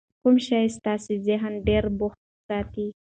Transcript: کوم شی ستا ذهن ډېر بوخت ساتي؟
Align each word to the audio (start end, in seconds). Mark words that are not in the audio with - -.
کوم 0.21 0.35
شی 0.45 0.65
ستا 0.75 0.93
ذهن 1.27 1.53
ډېر 1.67 1.83
بوخت 1.97 2.19
ساتي؟ 2.47 2.87